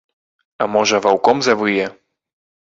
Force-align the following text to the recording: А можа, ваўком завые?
А 0.65 0.67
можа, 0.75 1.01
ваўком 1.07 1.45
завые? 1.49 1.85